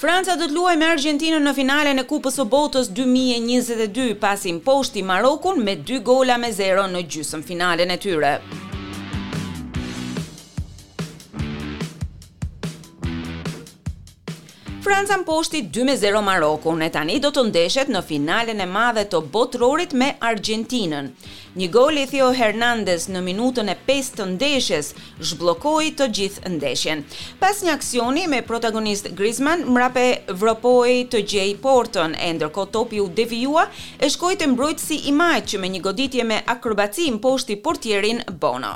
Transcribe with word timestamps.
Franca 0.00 0.32
do 0.40 0.46
të 0.48 0.54
luajë 0.56 0.78
me 0.80 0.86
Argentinën 0.94 1.42
në 1.44 1.52
finalen 1.58 2.00
e 2.00 2.04
Kupës 2.12 2.38
së 2.40 2.46
Botës 2.54 2.88
2022 2.98 4.06
pasi 4.22 4.54
mposhti 4.56 5.04
Marokun 5.12 5.60
me 5.66 5.76
2 5.92 6.00
gola 6.08 6.38
me 6.44 6.52
0 6.62 6.86
në 6.96 7.04
gjysmëfinalen 7.12 7.92
e 7.98 8.00
tyre. 8.08 8.32
Franca 14.90 15.16
mposhti 15.16 15.62
poshti 15.70 15.80
2 15.80 15.96
0 16.12 16.20
Marokun 16.26 16.82
e 16.84 16.88
tani 16.94 17.14
do 17.22 17.28
të 17.34 17.42
ndeshet 17.50 17.90
në 17.94 18.00
finalen 18.08 18.62
e 18.64 18.64
madhe 18.66 19.04
të 19.12 19.20
botrorit 19.34 19.92
me 20.02 20.08
Argentinën. 20.30 21.10
Një 21.60 21.68
gol 21.76 22.00
i 22.02 22.06
Theo 22.10 22.32
Hernandez 22.34 23.06
në 23.14 23.22
minutën 23.28 23.70
e 23.70 23.76
5 23.92 24.10
të 24.18 24.26
ndeshes 24.32 24.90
zhbllokoi 25.30 25.92
të 26.00 26.08
gjithë 26.18 26.52
ndeshen. 26.56 27.04
Pas 27.42 27.62
një 27.62 27.76
aksioni 27.78 28.26
me 28.34 28.42
protagonist 28.50 29.12
Griezmann 29.14 29.62
mrape 29.78 30.06
vropoj 30.42 30.96
të 31.14 31.22
gjej 31.34 31.48
portën 31.62 32.18
e 32.18 32.32
ndërko 32.40 32.66
topi 32.74 32.98
u 32.98 33.06
devijua 33.20 33.68
e 34.02 34.10
shkoj 34.10 34.34
të 34.42 34.50
mbrojt 34.56 34.82
si 34.90 34.98
imaj 35.14 35.38
që 35.54 35.62
me 35.62 35.70
një 35.76 35.84
goditje 35.86 36.24
me 36.32 36.42
akrobaci 36.58 37.06
poshti 37.22 37.60
portjerin 37.62 38.24
Bono. 38.42 38.74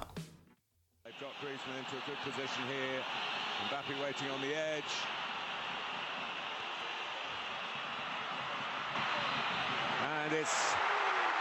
this 10.35 10.53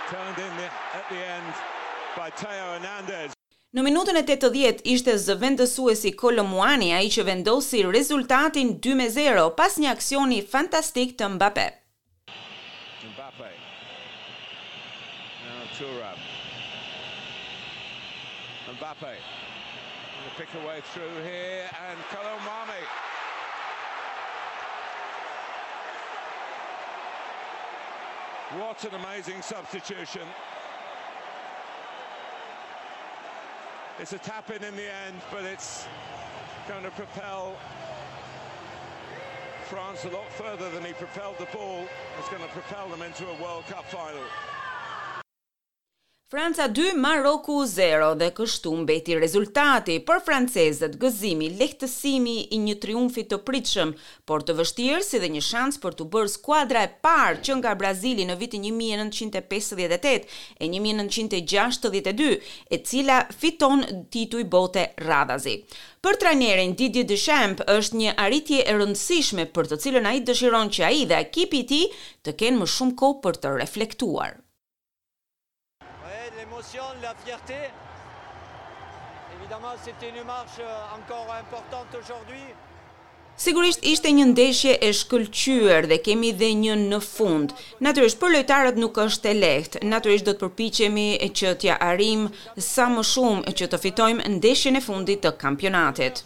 turned 0.09 0.37
in 0.47 0.53
the, 0.59 0.69
at 0.97 1.05
the 1.09 1.17
end 1.35 1.53
by 2.17 2.29
Teo 2.39 2.65
Hernandez. 2.75 3.33
Në 3.73 3.81
minutën 3.87 4.19
e 4.19 4.21
80 4.21 4.83
ishte 4.93 5.15
zëvendësuesi 5.25 6.11
Kolomuani 6.19 6.91
ai 6.93 7.07
që 7.13 7.23
vendosi 7.29 7.79
rezultatin 7.87 8.75
2-0 8.85 9.45
pas 9.57 9.79
një 9.81 9.93
aksioni 9.95 10.41
fantastik 10.53 11.15
të 11.21 11.31
Mbappé. 11.37 11.65
Mbappé. 13.15 13.49
Now 15.47 15.71
Turam. 15.79 16.19
Mbappé. 18.75 19.15
The 19.15 20.33
pick 20.37 20.53
away 20.61 20.79
through 20.93 21.17
here 21.25 21.65
and 21.89 21.97
Kolomuani. 22.13 22.85
What 28.59 28.83
an 28.85 28.93
amazing 29.01 29.41
substitution. 29.41 30.21
It's 33.99 34.13
a 34.13 34.19
tap-in 34.19 34.63
in 34.63 34.75
the 34.75 34.93
end, 35.07 35.15
but 35.31 35.43
it's 35.43 35.87
going 36.69 36.83
to 36.83 36.91
propel 36.91 37.55
France 39.65 40.03
a 40.05 40.09
lot 40.09 40.29
further 40.33 40.69
than 40.69 40.85
he 40.85 40.93
propelled 40.93 41.39
the 41.39 41.45
ball. 41.47 41.83
It's 42.19 42.29
going 42.29 42.43
to 42.43 42.47
propel 42.49 42.89
them 42.89 43.01
into 43.01 43.27
a 43.27 43.41
World 43.41 43.65
Cup 43.65 43.85
final. 43.85 44.21
Franca 46.35 46.67
2, 46.67 46.95
Maroku 46.97 47.61
0 47.67 48.15
dhe 48.17 48.31
kështu 48.33 48.71
mbeti 48.81 49.13
rezultati 49.21 49.99
për 50.07 50.21
francezët, 50.25 50.95
gëzimi, 51.03 51.51
lehtësimi 51.59 52.33
i 52.55 52.57
një 52.61 52.73
triumfi 52.81 53.21
të 53.29 53.37
pritshëm, 53.49 53.91
por 54.31 54.41
të 54.47 54.55
vështirë 54.57 55.03
si 55.05 55.19
dhe 55.21 55.27
një 55.35 55.43
shans 55.49 55.77
për 55.83 55.93
të 55.99 56.07
bërë 56.15 56.31
skuadra 56.37 56.81
e 56.87 56.89
parë 57.05 57.43
që 57.45 57.59
nga 57.59 57.75
Brazili 57.83 58.25
në 58.25 58.37
vitin 58.41 58.65
1958 58.71 60.25
e 60.57 60.69
1962, 60.73 62.29
e 62.73 62.79
cila 62.81 63.19
fiton 63.43 63.85
tituj 64.17 64.41
bote 64.57 64.87
radhazi. 65.05 65.59
Për 66.01 66.17
trajnerin 66.23 66.73
Didier 66.81 67.05
Deschamps 67.13 67.61
është 67.75 67.99
një 68.01 68.15
arritje 68.25 68.65
e 68.65 68.73
rëndësishme 68.81 69.45
për 69.53 69.69
të 69.69 69.79
cilën 69.85 70.09
ai 70.15 70.23
dëshiron 70.25 70.73
që 70.79 70.87
ai 70.89 71.05
dhe 71.13 71.21
ekipi 71.27 71.61
i 71.61 71.67
ti 71.75 71.79
tij 71.83 72.01
të 72.25 72.35
kenë 72.41 72.61
më 72.65 72.69
shumë 72.77 72.97
kohë 73.03 73.21
për 73.27 73.39
të 73.45 73.53
reflektuar 73.61 74.39
l'émotion, 76.63 76.83
la 77.01 77.13
fierté. 77.25 77.55
Évidemment, 79.39 79.73
c'était 79.83 80.09
une 80.09 80.23
marche 80.23 80.59
euh, 80.59 80.95
encore 80.95 81.27
importante 81.33 81.87
aujourd'hui. 81.97 82.45
Sigurisht 83.35 83.81
ishte 83.81 84.11
një 84.13 84.27
ndeshje 84.29 84.75
e 84.85 84.91
shkëlqyer 84.93 85.87
dhe 85.89 85.97
kemi 86.05 86.29
dhe 86.37 86.51
një 86.59 86.75
në 86.83 86.99
fund. 87.01 87.55
Natyrisht 87.81 88.19
për 88.21 88.35
lojtarët 88.35 88.77
nuk 88.77 88.99
është 89.05 89.31
e 89.31 89.33
lehtë. 89.39 89.81
Natyrisht 89.89 90.27
do 90.27 90.35
të 90.35 90.43
përpiqemi 90.45 91.07
që 91.39 91.55
t'ja 91.63 91.79
arrim 91.87 92.27
sa 92.67 92.85
më 92.93 93.03
shumë 93.11 93.55
që 93.57 93.69
të 93.73 93.81
fitojmë 93.87 94.29
ndeshjen 94.35 94.77
e 94.79 94.83
fundit 94.85 95.23
të 95.25 95.33
kampionatit. 95.41 96.23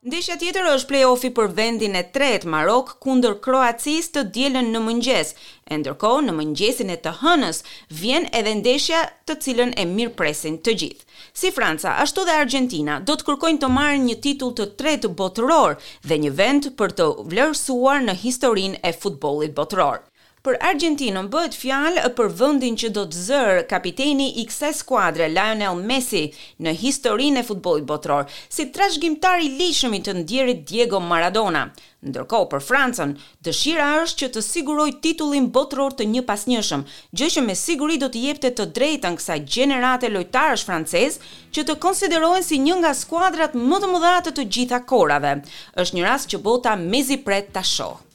Ndeshja 0.00 0.36
tjetër 0.40 0.64
është 0.66 0.88
play-offi 0.90 1.28
për 1.38 1.48
vendin 1.56 1.96
e 1.98 2.00
tretë 2.14 2.48
Marok 2.52 2.94
kundër 3.04 3.34
Kroacis 3.46 4.08
të 4.14 4.22
dielën 4.36 4.68
në 4.72 4.80
mëngjes. 4.86 5.32
E 5.68 5.76
ndërkohë 5.82 6.22
në 6.24 6.36
mëngjesin 6.38 6.92
e 6.94 6.96
të 7.04 7.12
hënës 7.18 7.60
vjen 7.98 8.24
edhe 8.40 8.54
ndeshja 8.62 9.02
të 9.28 9.36
cilën 9.44 9.74
e 9.76 9.84
mirpresin 9.90 10.56
të 10.64 10.74
gjithë. 10.82 11.04
Si 11.42 11.50
Franca 11.58 11.98
ashtu 12.06 12.24
dhe 12.30 12.40
Argentina 12.46 12.96
do 13.06 13.12
të 13.20 13.28
kërkojnë 13.28 13.60
të 13.66 13.70
marrin 13.76 14.06
një 14.08 14.16
titull 14.28 14.56
të 14.56 14.70
tretë 14.80 15.12
botëror 15.20 15.76
dhe 16.08 16.18
një 16.24 16.32
vend 16.40 16.70
për 16.80 16.96
të 17.02 17.10
vlerësuar 17.34 18.00
në 18.08 18.16
historinë 18.24 18.80
e 18.80 18.96
futbollit 19.02 19.52
botëror. 19.60 20.00
Për 20.40 20.54
Argentinën 20.64 21.26
bëhet 21.28 21.56
fjalë 21.60 22.10
për 22.16 22.30
vendin 22.36 22.76
që 22.82 22.88
do 22.96 23.02
të 23.12 23.24
zër 23.26 23.58
kapiteni 23.68 24.28
i 24.40 24.44
kësaj 24.48 24.70
skuadre 24.78 25.26
Lionel 25.28 25.82
Messi 25.90 26.22
në 26.64 26.72
historinë 26.80 27.42
e 27.42 27.46
futbollit 27.48 27.84
botror, 27.90 28.24
si 28.54 28.64
trashëgimtar 28.72 29.42
i 29.44 29.50
lirshëm 29.58 29.98
i 29.98 30.00
të 30.08 30.14
ndjerit 30.22 30.62
Diego 30.70 31.02
Maradona. 31.10 31.66
Ndërkohë 32.08 32.48
për 32.54 32.64
Francën, 32.70 33.12
dëshira 33.50 33.90
është 34.06 34.22
që 34.24 34.30
të 34.38 34.46
siguroj 34.48 34.88
titullin 35.04 35.50
botror 35.58 35.92
të 35.98 36.08
një 36.16 36.24
pasnjëshëm, 36.32 36.88
gjë 37.12 37.30
që 37.36 37.44
me 37.48 37.58
siguri 37.66 38.00
do 38.00 38.08
të 38.14 38.24
jepte 38.24 38.54
të 38.56 38.68
drejtën 38.80 39.20
kësaj 39.20 39.38
gjenerate 39.56 40.08
lojtarësh 40.16 40.64
francez 40.70 41.20
që 41.52 41.68
të 41.68 41.76
konsiderohen 41.84 42.48
si 42.48 42.62
një 42.64 42.80
nga 42.80 42.96
skuadrat 43.04 43.52
më 43.60 43.76
të 43.84 43.92
mëdha 43.96 44.16
të 44.30 44.48
gjitha 44.56 44.80
kohërave. 44.94 45.36
Është 45.84 45.94
një 46.00 46.08
rast 46.14 46.32
që 46.32 46.38
bota 46.48 46.78
mezi 46.88 47.20
pret 47.28 47.52
ta 47.52 47.60
shohë. 47.74 48.08